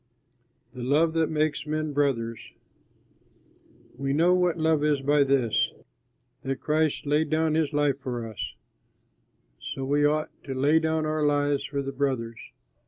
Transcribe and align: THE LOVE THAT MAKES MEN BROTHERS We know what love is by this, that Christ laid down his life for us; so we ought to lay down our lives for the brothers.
THE 0.73 0.81
LOVE 0.81 1.13
THAT 1.13 1.29
MAKES 1.29 1.67
MEN 1.67 1.93
BROTHERS 1.93 2.53
We 3.99 4.13
know 4.13 4.33
what 4.33 4.57
love 4.57 4.83
is 4.83 4.99
by 5.01 5.23
this, 5.23 5.71
that 6.41 6.55
Christ 6.59 7.05
laid 7.05 7.29
down 7.29 7.53
his 7.53 7.71
life 7.71 7.99
for 7.99 8.27
us; 8.27 8.55
so 9.59 9.85
we 9.85 10.03
ought 10.03 10.31
to 10.45 10.55
lay 10.55 10.79
down 10.79 11.05
our 11.05 11.23
lives 11.23 11.63
for 11.65 11.83
the 11.83 11.91
brothers. 11.91 12.39